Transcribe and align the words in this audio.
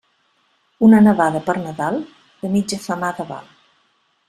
Una 0.87 1.01
nevada 1.07 1.41
per 1.51 1.55
Nadal, 1.67 1.99
de 2.41 2.51
mitja 2.55 2.83
femada 2.89 3.29
val. 3.35 3.55